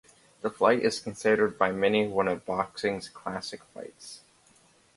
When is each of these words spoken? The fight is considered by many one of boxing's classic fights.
The 0.41 0.49
fight 0.49 0.79
is 0.81 0.99
considered 0.99 1.59
by 1.59 1.71
many 1.71 2.07
one 2.07 2.27
of 2.27 2.43
boxing's 2.43 3.07
classic 3.07 3.61
fights. 3.75 4.21